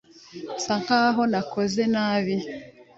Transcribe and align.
Nsa 0.55 0.75
nkaho 0.83 1.21
nakoze 1.31 1.81
nabi. 1.93 2.35